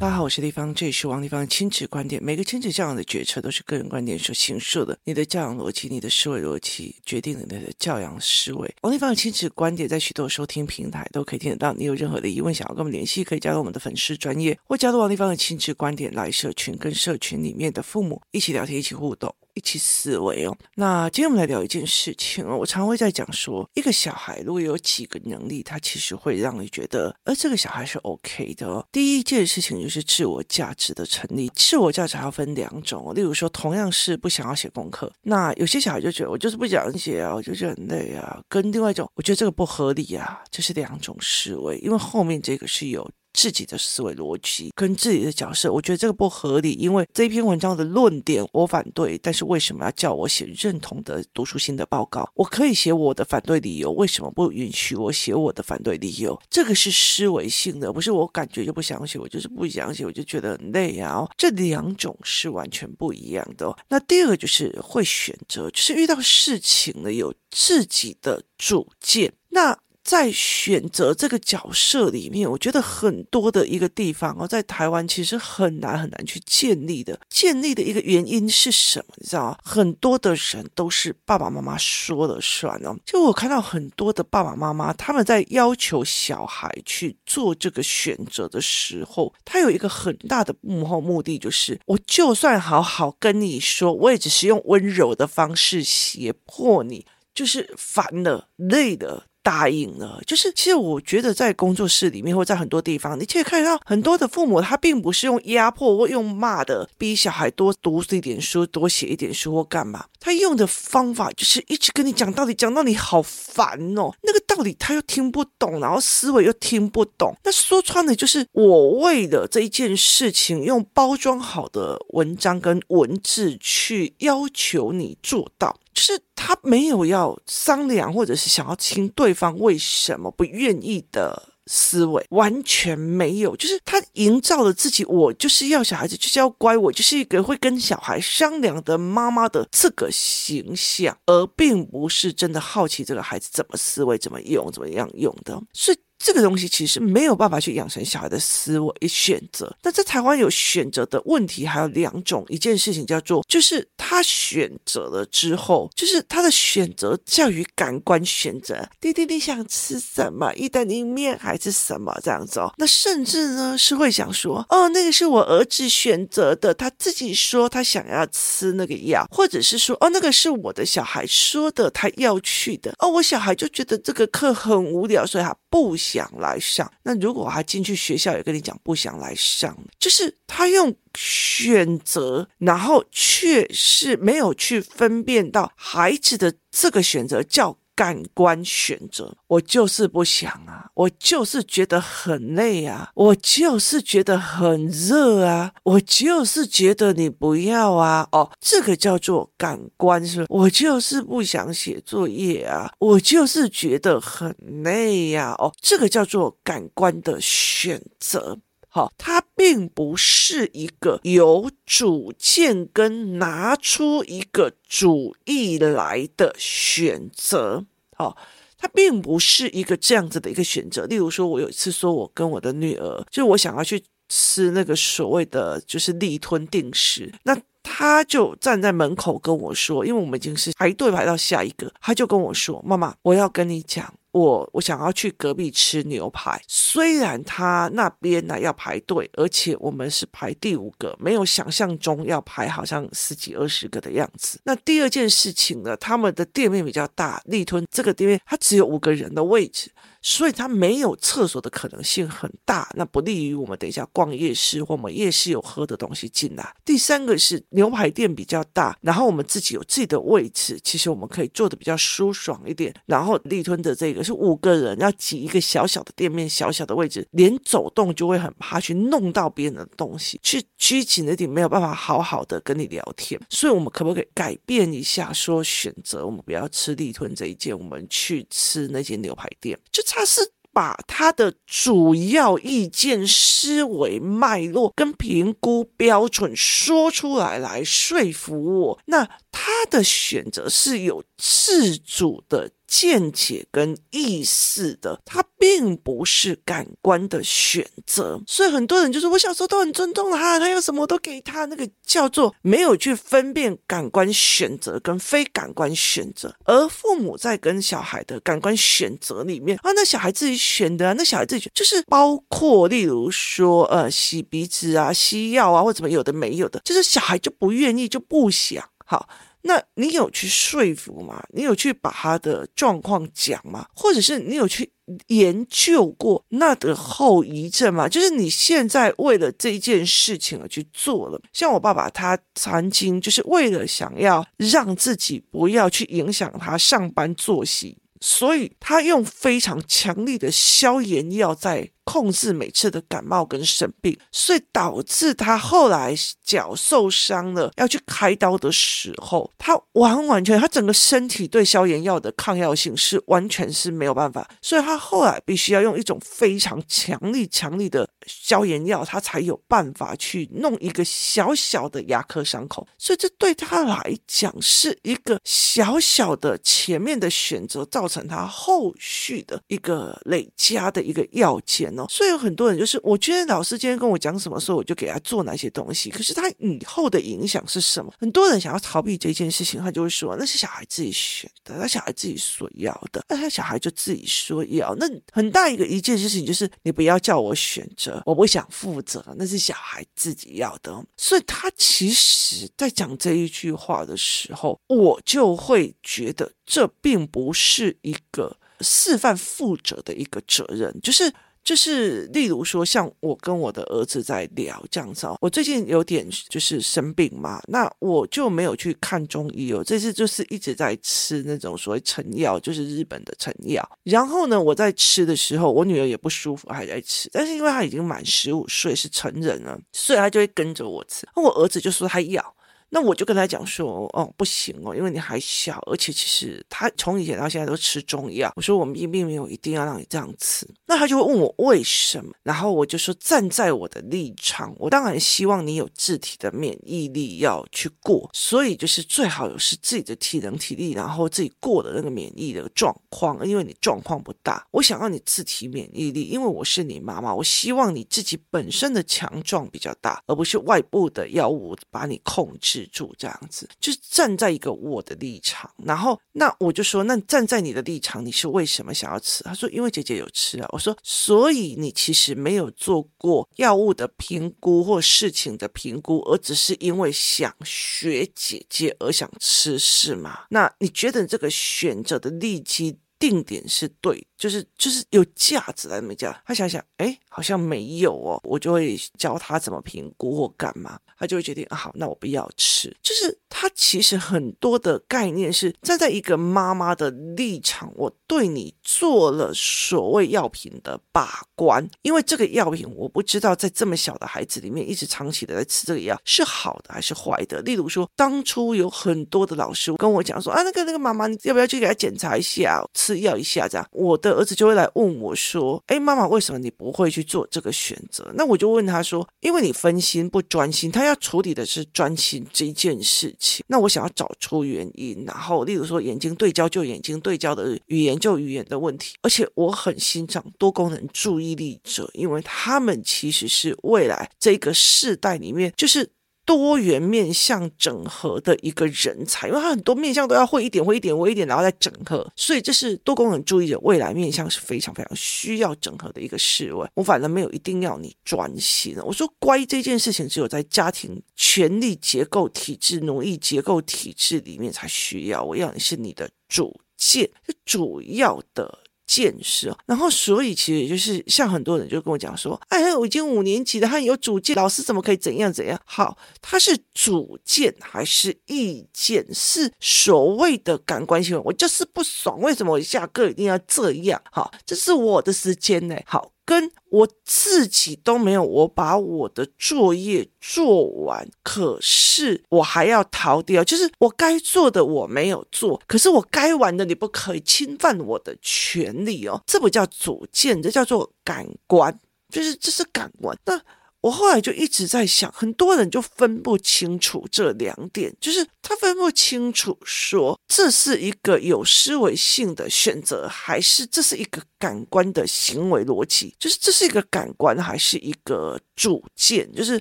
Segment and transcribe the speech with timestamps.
[0.00, 2.24] 大家好，我是丽芳，这里是王立芳的亲子观点。
[2.24, 4.98] 每个亲子教养的决策都是个人观点所形塑的。
[5.04, 8.74] 你的教养逻辑，你的思维逻辑，决定了你的教养思维。
[8.80, 11.74] 王立芳的亲子观点在许多收听平台都可以听得到。
[11.74, 19.34] 你有任何的疑问，想要跟我们联系，可以加入我们的粉丝专业，或加入王立芳的亲子观点来社群，跟社群里面的父母一起聊天，一起互动。
[19.54, 20.56] 一起思维哦。
[20.74, 22.56] 那今天我们来聊一件事情哦。
[22.56, 28.86] 我常会在讲说，一个小孩如果有几个能力，他其实会让你觉得，呃这个小孩是 OK 的哦。
[28.92, 31.50] 第一件事情就是自我价值的成立。
[31.54, 38.40] 自我价值还要分两种，例如说，同样是不想要写功课，那有些小孩就觉得我就是不想写啊，我就觉得很累啊。
[38.48, 43.08] 跟另外一种，我觉得这个不合理啊，这是两种思维，因为后面这个是有。
[43.40, 46.72] 自己的思维逻辑跟自己的角色，我觉得这个不合理。
[46.74, 52.30] 因为这篇文章的论点我反对，但是为什么要叫我写认同的读书心得报告？
[52.34, 56.38] 我可以写我的反对理由，为什么不允许我写我的反对理由？
[56.50, 61.26] 这个是思维性的，不是我感觉就不想写，我就是不想写，我就觉得很累啊。
[61.38, 63.74] 这两种是完全不一样的。
[63.88, 69.32] 那第二个就是会选择，就是遇到事情呢，有自己的主见。
[69.48, 77.20] 那在选择这个角色里面，我觉得很多的一个地方哦，在台湾其实很难很难去建立的。
[77.28, 79.14] 建立的一个原因是什么？
[79.18, 79.58] 你知道吗？
[79.62, 82.96] 很多的人都是爸爸妈妈说了算哦。
[83.04, 99.26] 就我看到很多的爸爸妈妈，他们在要求小孩去做这个选择的时候，他有一个很大的幕后目的，就是我就算好好跟你说，我也只是用温柔的方式胁迫你，就是烦了、累了。
[99.50, 114.12] 答应了，就是其实我觉得在工作室里面或在很多地方，你可以看到很多的父母，他并不是用压迫或用骂的逼小孩多读一点书、多写一点书或干嘛，他用的方法就是一直跟你讲道理，讲到你好烦哦。
[114.22, 117.34] 那个道理他又听不懂，然后思维又听不懂。
[117.42, 125.76] 那说穿了就是我为了这一件事情，用包装好的文章跟文字去要求你做到。
[126.00, 133.54] 是他没有要商量，或者是想要听对方为什么不愿意的思维，完全没有。
[133.56, 145.62] 就是他营造了自己，我就是要小孩子就是要乖，我就是一个会跟小孩商量的妈妈的这个形象，而并不是真的好奇这个孩子怎么思维、怎么用、怎么样用的。
[145.72, 145.98] 所以。
[146.22, 149.74] 这个东西其实没有办法去养成小孩的思维选择。
[149.82, 158.86] 那在台湾有选择的问题还有两种，一件事情叫做，就是他选择了之后，就是他的选择在于感官选择。
[159.00, 160.52] 弟弟，你想吃什么？
[160.52, 162.70] 意大利面还是什么这样子哦？
[162.76, 172.92] 那甚至呢是会想说，哦，那个是我儿子选择的，他自己说他想要吃那个药，或者是说，哦，那个是我的小孩说的，他要去的。
[172.98, 176.09] 哦，我小孩就觉得这个课很无聊，所以他不想。
[176.12, 187.76] 想来上，那如果他进去学校也跟你讲不想来上，就是他用选择，然后却是没有去分辨到孩子的这个选择叫。
[188.00, 208.60] 感官选择，我就是不想啊，我就是觉得很累啊，我就是觉得很热啊，我就是觉得你不要啊，哦，这个叫做感官是，我就是不想写作业啊，我就是觉得很累呀，哦，这个叫做感官的选择。
[208.92, 217.84] 好，它并不是一个有主见跟拿出一个主意来的选择。
[218.20, 218.36] 哦，
[218.76, 221.06] 他并不是一个这样子的一个选择。
[221.06, 244.60] 例如说，我有一次说，我跟我的女儿，就我想要去吃那个所谓的就是立吞定食，那他就站在门口跟我说，因为我们已经是排队排到下一个，他就跟我说：“妈妈，我要跟你讲。”我我想要去隔壁吃牛排，虽然他那边呢要排队，而且我们是排第五个，没有想象中要排好像十几二十个的样子。
[244.64, 249.90] 那第二件事情呢，他们的店面比较大，立吞这个店面它只有五个人的位置。
[250.22, 256.74] 所以它没有厕所的可能性很大，那不利于我们等一下逛夜市或我们夜市有喝的东西进来。
[256.84, 262.94] 第三个是牛排店比较大，然后我们自己有自己的位置，其实我们可以坐的比较舒爽一点。
[263.06, 273.40] 然后立吞的这个是五个人要挤一个小小的店面，小小的位置，连走动就会很怕去弄到别人的东西，去拘谨的点没有办法好好的跟你聊天。
[273.48, 279.78] 所以我们可不可以改变一下，说选择我们不要吃立吞这一间，我们去吃那间牛排店？
[279.90, 280.02] 就。
[280.12, 280.40] 他是
[280.72, 288.98] 把他的主要意见、思维脉络跟评估标准说出来，来说服我。
[289.06, 298.42] 那他的选择是有自主的见解跟意识的，它并不是感官的选择。
[298.48, 306.52] 所以很多人就是，我小时候都很尊重他，他要什么都给他，那个叫做没有去分辨感官选择跟非感官选择。
[306.64, 319.28] 而父母在跟小孩的感官选择里面啊，那小孩自己选的啊，那小孩自己选就是包括例如说呃洗鼻子啊、吸药啊或怎么有的没有的，就是小孩就不愿意就不想好。
[319.62, 321.42] 那你有去说服吗？
[321.52, 323.86] 你有去把他的状况讲吗？
[323.94, 324.90] 或者是你有去
[325.26, 328.08] 研究过那的后遗症吗？
[328.08, 331.40] 就是你现在为了这一件事情而去做了。
[331.52, 341.90] 像我爸爸，他曾经就是为了想要让自己不要去影响他上班作息，所以他用非常强力的消炎药在。
[342.02, 346.12] 控制每次的感冒跟生病，所以导致他后来
[346.42, 362.86] 脚受伤了，要去开刀的时候，他完完全他整个身体对消炎药的抗药性是完全是没有办法，所以他后来必须要用一种非常强力、强力的消炎药，他才有办法去弄一个小小的牙科伤口。
[362.96, 371.90] 所以这对他来讲是一个小小的前面的选择，造成他后续的一个累加的一个要件。
[372.08, 376.08] 所以有很多人就是，我觉得老师今天跟我讲什么时候，我就给他做哪些东西。
[376.08, 378.12] 可是他以后的影响是什么？
[378.18, 384.94] 很多人想要逃避这件事情，他就会说那是小孩自己选的，那小孩自己所要的，那他小孩就自己说要。
[384.96, 391.04] 那很大一个一件事情就是，你不要叫我选择，我不想负责，那是小孩自己要的。
[391.16, 401.32] 所以他其实在讲这一句话的时候，我就会觉得这并不是一个示范负责的一个责任，就是。
[401.62, 413.88] 就是，例如说，像我跟我的儿子在聊这样子哦，我最近有点就是生病嘛，那我就没有去看中医哦，这次就是一直在吃那种所谓成药，就是日本的成药。
[414.04, 421.28] 然后呢，我在吃的时候，我女儿也不舒服，还在吃，但是因为她已经满十五岁，是成人了，所以她就会跟着我吃。
[421.36, 422.54] 我儿子就说他要。
[422.92, 428.52] 那我就跟他讲说，哦，不行哦，因为你还小，而且其实他从以前到现在都吃中药。
[428.56, 430.66] 我说我们并并没有一定要让你这样吃。
[430.86, 452.79] 那他就会问我为什么，然后我就说站在我的立场，我当然希望你有自体的免疫力要去过，所以就是最好有是自己的体能体力，然后自己过的那个免疫的状况，因为你状况不大，我想要你自体免疫力，因为我是你妈妈，我希望你自己本身的强壮比较大，而不是外部的药物把你控制。
[452.86, 459.44] 住这样子，就是站在一个我的立场，然后那我就说，那站在你的立场，你是为什么想要吃？
[459.44, 460.68] 他说，因为姐姐有吃啊。
[460.72, 470.44] 我说，所以你其实没有做过药物的评估或事情的评估，而只是因为想学姐姐而想吃，是吗？
[470.50, 476.42] 那你觉得这个选择的利基定点是对，就是就是有价值的没价？
[476.46, 480.98] 他想想，哎，好像没有哦，我就会教他怎么评估或干嘛。
[481.18, 482.88] 他就会决定啊，好，那我不要吃。
[483.02, 497.60] 就是他其实很多的概念是站在一个妈妈的立场，我对你做了所谓药品的把关，因为这个药品我不知道在这么小的孩子里面一直长期的在吃这个药是好的还是坏的。
[497.60, 503.86] 例如说，当初有很多的老师跟我讲说啊，那个那个妈妈，你要不要去给他检查一下，吃药一下这样？
[503.92, 508.32] 我的儿子就会来问我说，哎，妈妈，为什么你不会去做这个选择？
[508.34, 511.10] 那我就问他说，因为你分心不专心，他要。
[511.10, 526.08] 要处理的是专心这件事情，那我想要找出原因，然后例如说眼睛对焦就眼睛对焦的语言就语言的问题，而且我很欣赏多功能注意力者，因为他们其实是未来这个世代里面就是。
[526.50, 536.84] 多元面向整合的一个人才，因为他很多面向都要会一点，会一点，会一点，然后再整合，所以这是多功能注意的未来面向是非常非常需要整合的一个事物。
[536.94, 545.44] 我反正没有一定要你专心，我说乖这件事情只有在家庭权力结构体制、奴役结构体制里面才需要。
[545.44, 547.30] 我要你是你的主见，
[547.64, 548.80] 主要的。
[549.10, 555.76] 见识，然后所以其实也就是像很多人就跟我讲说，哎，我已经五年级了，他有主见，老师怎么可以怎样怎样？
[555.84, 559.26] 好，他是主见还是意见？
[559.34, 564.22] 是所谓的感官行为，我就是不爽，为什么我下课一定要这样？
[564.30, 565.96] 好，这是我的时间呢。
[566.06, 566.30] 好。
[566.50, 581.96] 跟我自己都没有，我把我的作业做完，可是我还要逃掉，就是我该做的我没有做，可是我该玩的你不可以侵犯我的权利哦，这不叫主见，这叫做感官，
[582.28, 583.38] 就是这是感官。
[583.44, 583.56] 那
[584.02, 599.80] 我后来就一直在想，很多人就分不清楚这两点，就是他分不清楚说这是一个有思维性的选择，还是这是一个感官的行为逻辑，就是这是一个感官还是一个主见，就是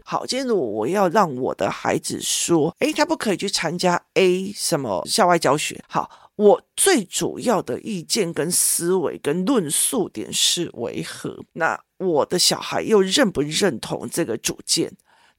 [0.04, 6.30] 好，今天如果我要让我的孩子说，诶，他不可以去参加 A 什么校外教学，好。
[6.40, 11.38] 我最主要的意见跟思维跟论述点是为何？
[11.52, 14.92] 那我的小孩又认不认同这个主见？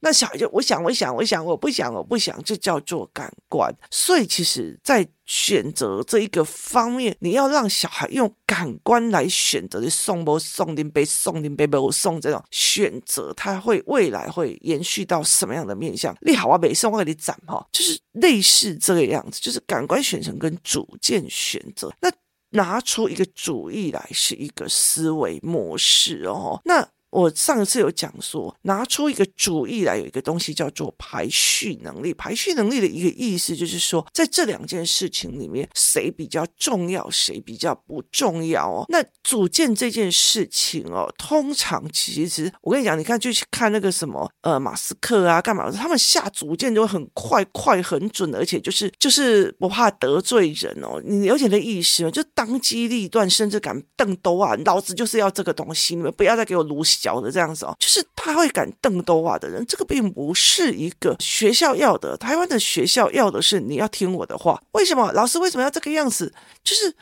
[0.03, 3.71] 那小孩就我想，我想，我想，我不想，我不想，这叫做感官。
[3.91, 16.17] 所以，其实，在选择这一个方面，你要让小孩用感官来选择的送不送林杯送林杯不送这种选择，他会未来会延续到什么样的面向？
[16.21, 21.93] 你好啊，没送我给你斩哈，就是类似这个样子，就是感官选择跟主见选择。
[22.01, 22.11] 那
[22.51, 26.61] 拿出一个主意来，是一个思维模式哦。
[26.65, 26.87] 那。
[27.11, 32.13] 我上次有讲说，拿出一个主意来，有一个东西叫做排序能力。
[32.13, 38.85] 排序能力的一个意思就是说，在这两件事情里面，谁比较重要，谁比较不重要哦。
[38.89, 45.69] 那组建这件事情哦，通常其实我跟你讲，你看就去看那个什么呃马斯克啊，干嘛？
[45.71, 51.01] 他们下组建就会很快快很准，而且就是就是不怕得罪人哦。
[51.05, 52.11] 你了解的意思吗？
[52.11, 56.81] 就当机立断，甚至敢瞪兜啊，老子就是要这个东西，你们不要再给我撸。
[57.01, 62.15] 小的这样子哦，就是他会敢瞪兜啊的人，这个并不是一个学校要的。
[62.15, 64.61] 台湾的学校要的是你要听我的话。
[64.73, 66.31] 为什么老师为什么要这个样子？
[66.63, 66.95] 就是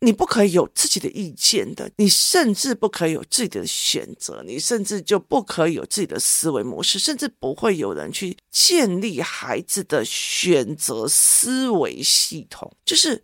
[0.00, 13.22] 你不可以有自己的意见的，你甚至不可以有自己的选择，你甚至就不可以有自己的思维模式，甚至不会有人去建立孩子的选择思维系统，就是。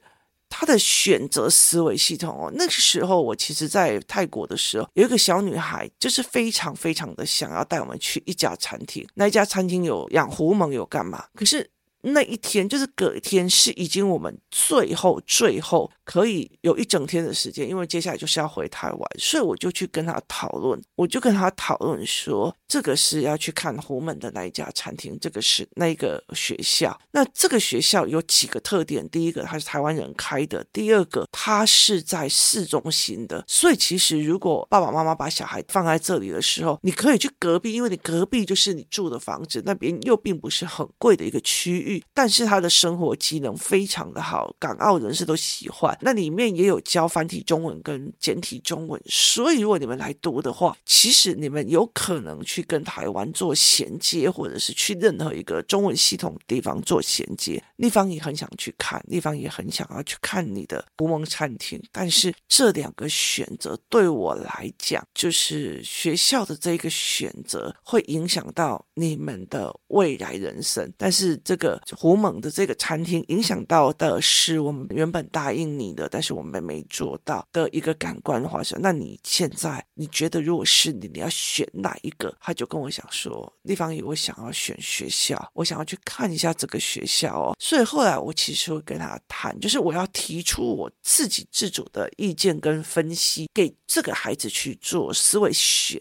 [0.50, 11.24] 他的选择思维系统哦，那个时候我其实，在泰国的时候，有一个小女孩，就是非常非常的想要带我们去一家餐厅，那一家餐厅有养狐獴，有干嘛？
[11.34, 11.70] 可是。
[12.02, 26.98] 那一天就是隔一天，是已经我们最后最后可以有一整天的时间，因为接下来就是要回台湾，所以我就去跟他讨论，我就跟他讨论说，这个是要去看虎门的那一家餐厅，这个是那一个学校。
[27.12, 41.89] 那这个学校有几个特点，第一个它是台湾人开的，第二个它是在市中心的，所以其实如果爸爸妈妈把小孩放在这里的时候，你可以去隔壁，因为你隔壁就是你住的房子，那边又并不是很贵的一个区域。
[42.12, 45.96] 但是他的生活机能非常的好，港澳人士都喜欢。
[46.02, 57.62] 那里面也有教繁体中文跟简体中文，所以如果你们来读的话，其实你们有可能去跟台湾做衔接，或者是去任何一个中文系统地方做衔接。
[57.76, 61.82] 立方也很想去看，立方也很想要去看你的狐獴餐厅。
[61.90, 70.92] 但是这两个选择对我来讲，就是学校的这个选择会影响到你们的未来人生。
[70.98, 71.79] 但是这个。
[71.96, 78.60] 狐獴的这个餐厅影响到的是我们原本答应你的，但是我们没做到的一个感官化。
[78.78, 82.34] 那你现在你觉得如果是你，你要选哪一个？
[82.40, 87.56] 他就跟我讲说，地方有我想要选学校，我想要去看一下这个学校哦。
[87.58, 96.00] 所以后来我其实会跟他谈，就是我要提出我自己自主的意见跟分析，给这个孩子去做思维选。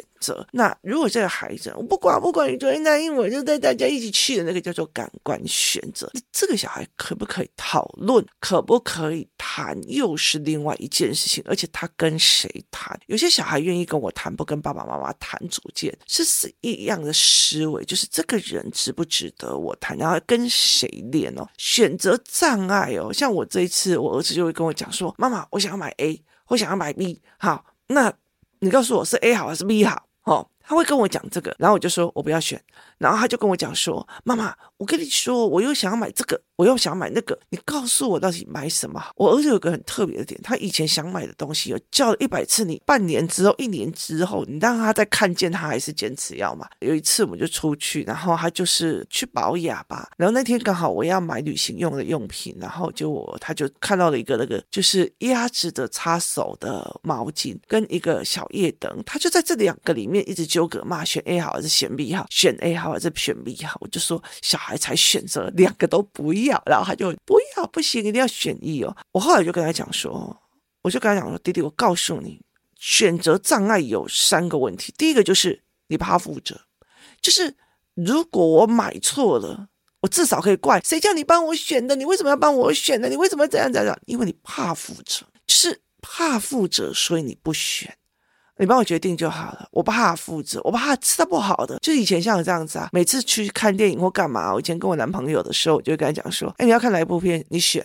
[0.51, 8.25] 那如果这个孩子，我不管不管你昨天答应我，就带大家一起去的那个叫做感官选择，这个小孩可不可以讨论？
[8.39, 9.79] 可不可以谈？
[9.87, 11.43] 又是另外一件事情。
[11.47, 12.99] 而且他跟谁谈？
[13.07, 19.97] 有些小孩愿意跟我谈，不跟爸爸妈妈谈主见，是是一样的思维，就是这个人值不值得我谈？
[19.97, 21.47] 然后跟谁练哦？
[21.57, 28.13] 选择障碍哦，像我这一次，我儿子就会跟我讲说：“妈妈，我想要买 A，我想要买 B。”好，那
[28.59, 30.08] 你告诉我是 A 好还是 B 好？
[30.69, 32.61] 他会跟我讲这个，然后我就说我不要选，
[32.99, 36.39] 然后他就跟我讲说，妈妈，我跟你说，我又想要买这个。
[36.59, 39.01] 我又想买那个，你告诉我到底买什么？
[39.15, 46.69] 我儿子有个很特别的点，他以前想买的东西，有叫了一百次，你半年之后、一年之后，你让他再看见，他还是坚持要买。
[46.81, 62.25] 有一次我们就出去，然后他就是去保养吧，然后那天刚好我要买旅行用的用品，然后就我他就看到了一个那个就是鸭子的擦手的毛巾跟一个小夜灯，他就在这两个里面一直就纠葛嘛，选 A 好还是选 B 好？
[62.29, 63.77] 选 A 好还是选 B 好？
[63.79, 66.61] 我就说小孩才选择两个都不要。
[66.65, 68.93] 然后他就不要，不行，一定要选一哦。
[69.13, 70.37] 我后来就跟他讲说，
[70.81, 72.41] 我就跟他讲说，弟弟，我告诉你，
[72.77, 74.93] 选择障碍有三个问题。
[74.97, 76.59] 第一个就是你怕负责，
[77.21, 77.55] 就是
[77.93, 79.69] 如果我买错了，
[80.01, 81.95] 我至少可以怪谁叫你帮我选的？
[81.95, 83.07] 你为什么要帮我选的？
[83.07, 83.97] 你为什么怎样怎样？
[84.07, 87.95] 因为你怕负责，就是怕负责，所以你不选。
[88.59, 91.79] 你帮我决定就好了，我不怕负责，我不怕吃的不好的。
[91.81, 97.83] 就以前像我这样子啊，每次去看电影或干嘛，我以前跟我男朋友的时候，我就会跟他讲说，哎，你要看哪一部片，你选，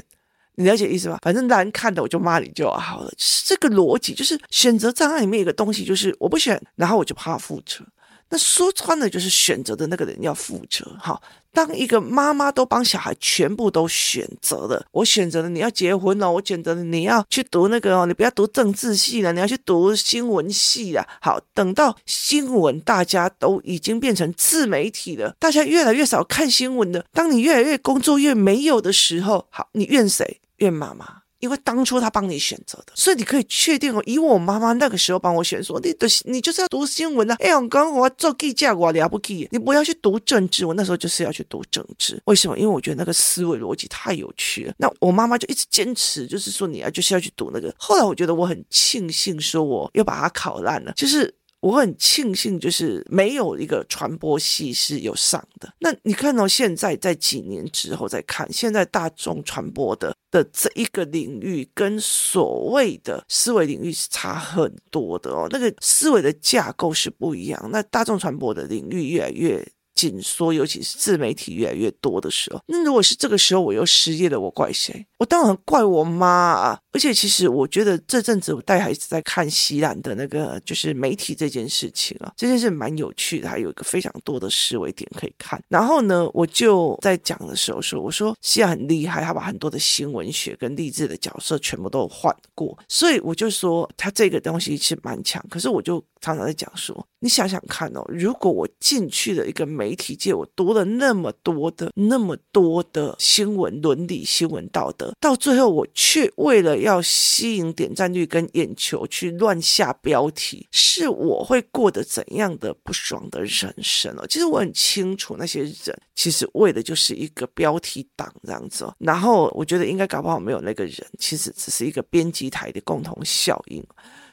[0.56, 1.18] 你了解意思吧？
[1.22, 3.08] 反正难看的我就骂你就好了。
[3.10, 7.84] 就是这个逻辑，就是选择障碍里面有个东西，就是我不选，然后我就怕负责。
[8.30, 10.84] 那说穿了就是选择的那个人要负责。
[10.98, 21.06] 好，当一个妈妈都帮小孩全部都选择了，我选择了你要结婚哦，我选择了你要去读那个哦，你不要读政治系了，你要去读新闻系了。
[21.20, 27.04] 好，等到新闻大家都已经变成自媒体了，大家越来越少看新闻了。
[27.12, 30.40] 当你越来越工作越没有的时候，好，你怨谁？
[30.58, 31.23] 怨妈妈。
[31.44, 34.02] 因为当初他帮你选择的，所以你可以确定哦。
[34.06, 37.36] 以我妈妈那个时候帮我选，说你的你就是要读新闻啊。
[37.38, 40.64] 哎，我刚我做记者，我了不起，你不要去读政治。
[40.64, 42.56] 我那时候就是要去读政治，为什么？
[42.58, 44.72] 因为我觉得那个思维逻辑太有趣了。
[44.78, 47.74] 那我妈妈就一直坚持，就是说你要就是要去读那个。
[47.78, 51.34] 后来我觉得我很庆幸，说我又把它考烂了，就是。
[51.64, 55.72] 我很庆幸，就是没有一个传播系是有上的。
[55.78, 65.46] 那你看到现在在几年之后再看，现在大众传播的的这一个领域，跟所谓的思维领域是差很多的哦。
[65.50, 67.70] 那个思维的架构是不一样。
[67.72, 69.66] 那大众传播的领域越来越。
[69.94, 75.06] 紧缩，尤其是自媒体越来越多的时候，那如果是这个时候我又失业了，我怪谁？
[75.24, 76.78] 我当然怪我妈啊！
[76.92, 85.58] 而且其实我觉得这阵子我带孩子在看西兰的那个就是媒体这件事情啊，这件事蛮有趣的，还有一个非常多的思维点可以看。
[85.68, 95.42] 然后呢，我就在讲的时候说，我说西兰很厉害，他把很多的新闻学跟励志的角色全部都换过，所以我就说他这个东西是蛮强。
[95.48, 114.26] 可是我就常常在讲说，你想想看哦，如果我进去了一个媒体界，我读了那么多的、那么多的新闻伦理、新闻道德，到最后我却为了要吸引点赞率跟眼球去乱下标题，是我会过得怎样的不爽的人生哦？
[114.26, 118.94] 其实我很清楚，那些人其实为的就是一个标题党这样子哦。
[118.98, 123.84] 然后我觉得应该搞不好没有那个人，其实只是一个编辑台的共同效应。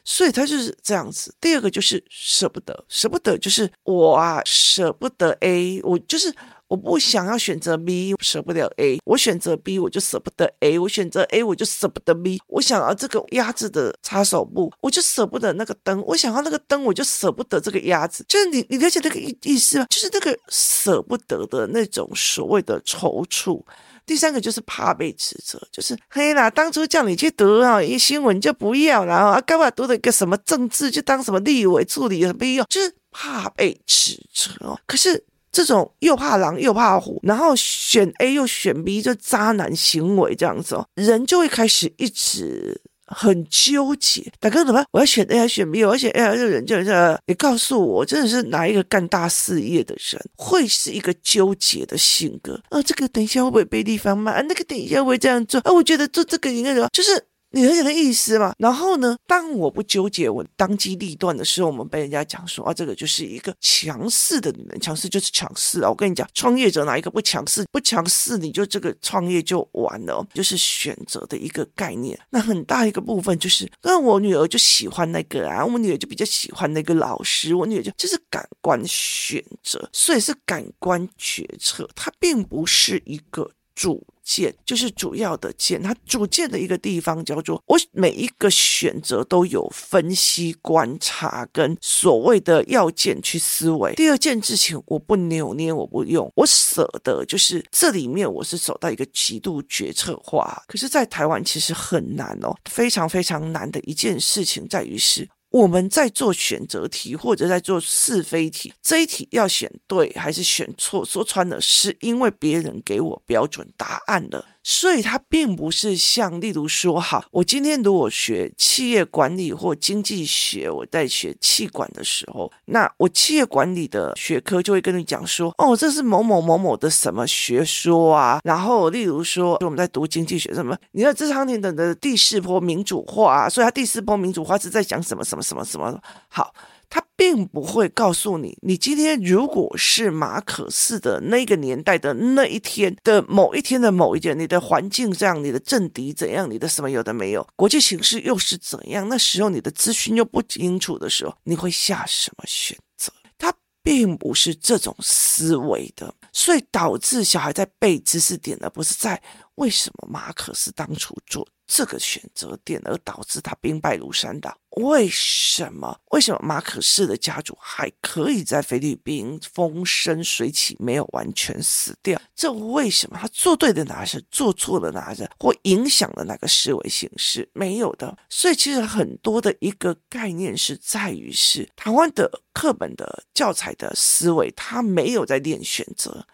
[0.03, 1.31] 所以他就是这样子。
[1.39, 6.33] 第二个就是舍不得，舍不得就是我啊，舍不得 A，我就是
[6.71, 18.23] 我不想要选择 B，舍不得 A，我选择 B 我就舍不得 A，我选择 A 我就舍不得 B，我想要这个鸭子的擦手布，我就舍不得那个灯，我想要那个灯，我就舍不得这个鸭子。
[18.25, 19.85] 就是你，你了解那个意意思吗？
[19.89, 23.61] 就是那个舍不得的那种所谓的踌躇。
[24.05, 32.65] 第三个就是怕被指责，就是嘿啦，当初叫你去读啊，一新闻就不要，然后啊，干嘛读了一个什么政治，就当什么立委助理有什么用？
[32.69, 34.79] 就是怕被指责。
[34.87, 42.81] 可是这种又怕狼又怕虎，然后选 A 又选 B，就渣男行为这样子哦，人就会开始一直。
[43.13, 44.81] 很纠结，大哥怎么？
[44.91, 45.83] 我要选 A 还是选 B？
[45.83, 52.57] 我要选 A 还是人就是你告诉我，真的是哪一个干大事业的人会是一个纠结的性格？
[52.69, 54.41] 啊，这个等一下会不会被地方骂？
[54.43, 55.59] 那个等一下会不会这样做？
[55.65, 56.87] 啊，我觉得做这个应该什么？
[56.93, 57.21] 就是。
[57.51, 58.53] 你理解的意思吗？
[58.57, 65.89] 然后呢，当我不纠结，我当机立断的时候，我们被人家讲说啊，这个就是一个强势的女人，强势就是强势啊！
[65.89, 67.65] 我跟你讲，创业者哪一个不强势？
[67.71, 72.17] 不强势，你就这个创业就完了，就是选择的一个概念。
[72.29, 84.05] 那很大一个部分就是，那我女儿就喜欢那个啊，我女儿就比较喜欢那个老师，我女儿就就是感官选择，所以是感官决策，它并不是一个主。
[84.23, 93.93] 键就是主要的键，它主键的一个地方叫做我每一个选择都有分析、观察跟所谓的要件去思维。
[93.95, 100.63] 第二件事情，我不扭捏，我不用，我舍得，就是这里面我是走到一个极度决策化。
[100.67, 105.27] 可是，在台湾其实很难哦，非常非常难的一件事情在于是。
[105.51, 111.03] 我们在做选择题或者在做是非题，这一题要选对还是选错？
[111.03, 114.45] 说穿了，是因为别人给我标准答案了。
[114.63, 128.39] 所以它并不是像，例如说，好，我今天如果学企业管理或经济学，我在学企管的时候，那我企业管理的学科就会跟你讲说，哦，这是某某某某的什么学说啊。
[128.43, 136.53] 然后，例如说，我们在读经济学什么，你看这常年等的第四波民主化啊，所以它第四波民主化是在讲什么什么什么什么，好。
[136.93, 149.07] 他并不会告诉你，你今天如果是马可仕的那个年代的那一天的某一天的某一天，你的环境这样，你的政敌怎样，你的什么有的没有，国际形势又是怎样？
[149.07, 153.13] 那时候你的资讯又不清楚的时候，你会下什么选择？
[153.37, 159.23] 他并不是这种思维的，所以导致小孩在背知识点，而不是在
[159.61, 161.47] 为什么马可斯当初做。
[161.67, 164.53] 这个选择点，而导致他兵败如山倒。
[164.71, 165.97] 为什么？
[166.09, 172.19] 为什么马可斯的家族还可以在菲律宾风生水起，没有完全死掉？
[172.35, 173.17] 这为什么？
[173.21, 174.21] 他做对的哪是？
[174.29, 175.29] 做错的哪是？
[175.39, 177.47] 或影响了哪个思维形式？
[177.53, 178.17] 没有的。
[178.29, 186.27] 所以其实很多的一个概念是在于是台湾的课本的教材的思维，他没有在练选择。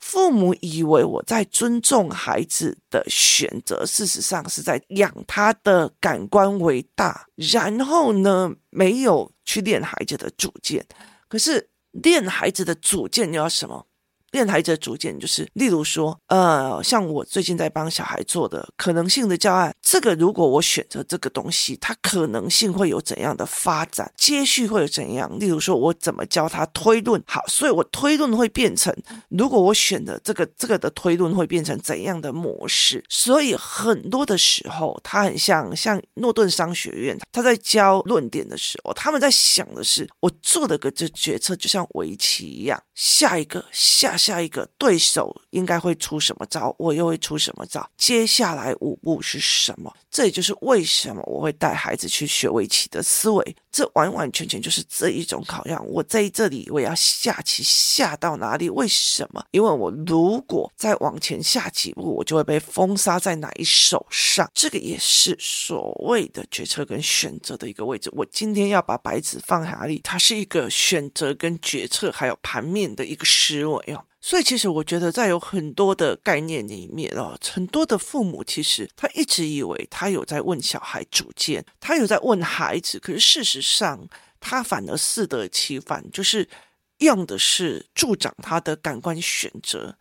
[0.00, 10.84] 父母以为我在尊重孩子的选择，事实上是在养他的感官为大，然后呢，没有去练孩子的主见。
[11.28, 13.86] 可是练孩子的主见要什么？
[14.30, 25.28] 练孩子的主见就是，例如说，呃，像我最近在帮小孩做的可能性的教案，这个如果我选择这个东西，它可能性会有怎样的发展，接续会有怎样？
[25.40, 27.20] 例如说，我怎么教他推论？
[27.26, 28.94] 好，所以我推论会变成，
[29.30, 33.04] 如果我选的这个这个的推论会变成怎样的模式？
[33.08, 44.16] 所以很多的时候，他很像像诺顿商学院，他在教论点的时候，他们在想的是，我做的个这决策就像围棋一样，下一个下。
[44.20, 47.88] 下一个对手应该会出什么招，我又会出什么招？
[47.96, 49.90] 接下来五步是什么？
[50.10, 53.56] 这也就是为什么我会带孩子去学围棋的思维。
[53.72, 55.84] 这完完全全就是这一种考量。
[55.86, 58.68] 我在这里，我要下棋下到哪里？
[58.68, 59.42] 为什么？
[59.52, 64.50] 因为我如果再往前下几步，我就会被封杀在哪一手上。
[64.52, 68.10] 这个也是所谓的决策跟选择的一个位置。
[68.12, 70.00] 我今天要把白纸放哪里？
[70.02, 74.04] 它是一个选择跟决策，还有盘面的一个思维哦。
[74.20, 84.06] 所以，其实我觉得，在有很多的概念里面哦，很多的父母其实他一直以为他有在问小孩主见，他有在问孩子，可是事实上，
[84.38, 86.46] 他反而适得其反，就是
[86.98, 89.96] 用的是助长他的感官选择。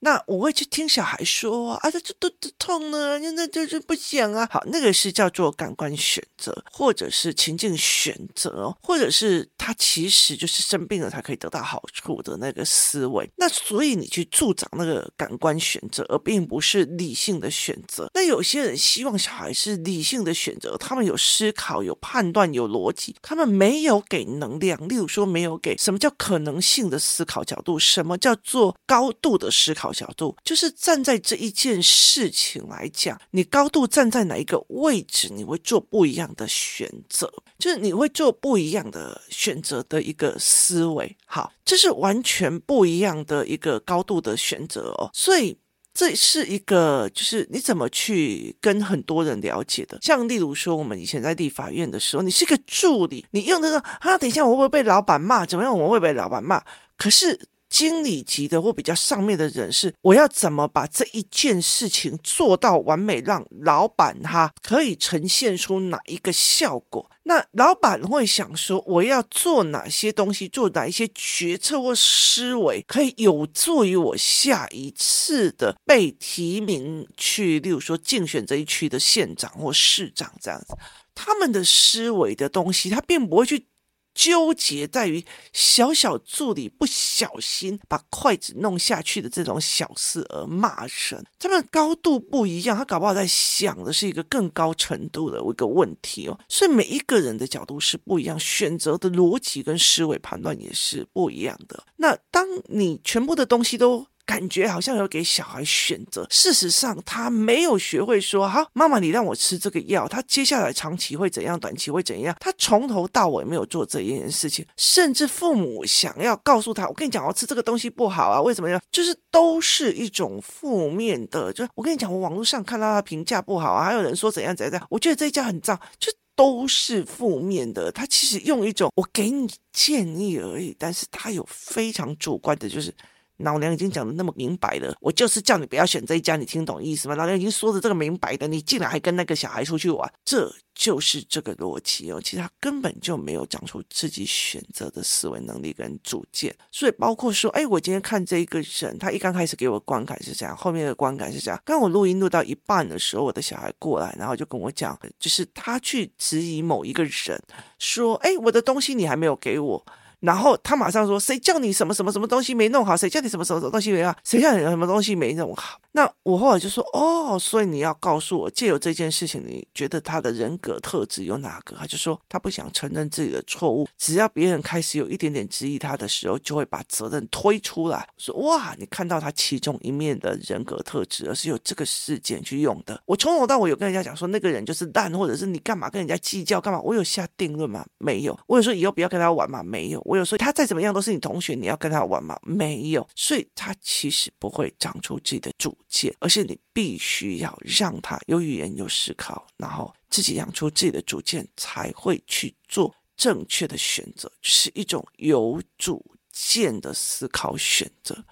[0.00, 4.48] 那我会去听小孩说啊，他这肚子痛呢，现在就是不想啊。
[4.50, 13.30] 好，那个是叫做感官选择，或者是情境选择，或者是他其实就是生病了才可以得到好处的那个思维。
[13.36, 18.10] 那所以你去助长那个感官选择，而并不是理性的选择。
[18.14, 24.88] 那有些人希望小孩是理性的选择，他们有思考、有判断、有逻辑，他们没有给能量。
[24.88, 41.16] 例如说，没有给什么叫可能性的思考角度，什么叫做高度的思考角度，就是站在这一件事情来讲，你高度站在哪一个位置，你会做不一样的选择，就是你会做不一样的选择的一个思维。
[41.26, 45.10] 好，这是完全不一样的一个高度的选择哦。
[45.12, 45.56] 所以
[45.92, 49.98] 这是一个，就是你怎么去跟很多人了解的。
[50.02, 55.44] 像例如说，我们以前在立法院的时候，你是个助理，你用那个啊，等一下我会不会被老板骂？
[55.44, 55.78] 怎么样？
[55.78, 56.62] 我会被老板骂？
[56.96, 57.48] 可是。
[57.70, 67.08] 经理级的或比较上面的人士，我要怎么把这一件事情做到完美，让老板他可以呈现出哪一个效果？
[67.22, 80.76] 那老板会想说，我要做哪些东西，做哪一些决策或思维，可以有助于我下一次的被提名去，例如说竞选这一区的县长或市长这样子。
[81.14, 83.69] 他们的思维的东西，他并不会去。
[84.14, 96.38] 纠结在于小小助理不小心把筷子弄下去的这种小事而骂人，他们高度不一样，他搞不好在想的是一个更高程度的一个问题哦。
[96.48, 101.84] 所以每一个人的角度是不一样，选择的逻辑跟思维判断也是不一样的。
[101.96, 104.06] 那当你全部的东西都。
[104.26, 118.80] 感觉好像有给小孩选择，事实上他没有学会说：“好，妈妈，你让我吃这个药，他接下来长期会怎样，短期会怎样？”他从头到尾没有做这一件事情，甚至父母想要告诉他：“我跟你讲，我吃这个东西不好啊，为什么呀？
[118.92, 121.52] 就是都是一种负面的。
[121.52, 127.90] 就我跟你讲，我网络上看到他评价不好啊，还有人说怎样怎样，我觉得这一家很脏，就都是负面的。
[127.90, 132.94] 他其实用一种我给你建议而已，但是他有非常主观的，就是。
[133.42, 137.14] 老娘已经讲的那么明白了，我就是叫你不要选这一家，你听懂意思吗？
[137.14, 142.20] 老娘已经说的这个明白的，你竟然还跟那个小孩出去玩，这就是这个逻辑哦。
[142.22, 151.60] 其实他根本就没有讲出自己选择的思维能力跟主见，所以包括说，哎，我今天看这一个人，他一刚开始给我观感是这样，后面的观感是这样。
[151.64, 157.42] 刚我录音录到一半的时候，我的小孩过来，然后就跟我讲，就是他去质疑某一个人，
[157.78, 159.86] 说，哎，我的东西你还没有给我。
[160.20, 162.96] 然后他马上说：“谁叫你什么什么什么东西没弄好？
[162.96, 164.18] 谁叫你什么什么什么东西没弄好？
[164.24, 171.74] 谁叫你什么东西没弄好？”那我后来就说，哦，所以你要告诉我，借由这件事情，你觉得他的人格特质有哪个？
[171.76, 183.00] 他就说他不想承认自己的错误，只要别人开始有一点点质疑他的时候，就会把责任推出来，说哇，你看到他其中一面的人格特质，而是有这个事件去用的。
[183.06, 186.80] 我从头到尾有跟人家讲说，那个人就是烂，或者是你干嘛跟人家计较干嘛？
[186.80, 187.84] 我有下定论吗？
[187.98, 188.38] 没有。
[188.46, 189.62] 我有说以后不要跟他玩吗？
[189.62, 190.00] 没有。
[190.10, 192.36] 我有说他再怎么样都是你同学，你要跟他玩吗？
[192.42, 193.08] 没有。
[193.14, 208.24] 所以他其实不会长出自己的主见，而是你必须要让他有语言、有思考，然后自己养出自己的主见，才会去做正确的选择，是一种有主见的思考选择。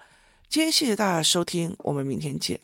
[0.49, 2.59] 今天谢谢大家收听，我们明天见。